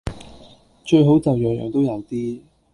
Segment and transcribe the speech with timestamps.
[0.83, 2.41] 最好就樣樣都有啲